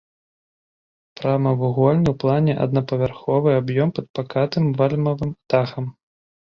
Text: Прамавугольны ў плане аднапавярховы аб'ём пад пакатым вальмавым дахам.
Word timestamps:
Прамавугольны 1.19 2.03
ў 2.11 2.15
плане 2.23 2.53
аднапавярховы 2.65 3.49
аб'ём 3.61 3.87
пад 4.01 4.05
пакатым 4.21 4.63
вальмавым 4.83 5.31
дахам. 5.55 5.85